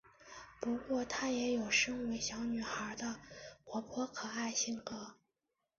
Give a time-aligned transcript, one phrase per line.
[0.59, 3.19] 不过她也有身为小女孩的
[3.63, 5.17] 活泼可爱性格。